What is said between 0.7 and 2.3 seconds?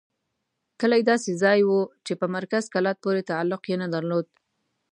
کلی داسې ځای وو چې په